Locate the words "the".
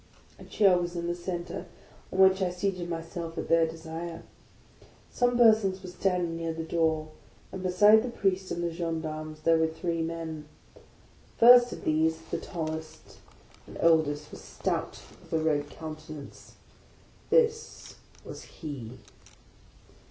1.05-1.13, 6.55-6.63, 8.01-8.09, 10.73-11.37, 12.31-12.39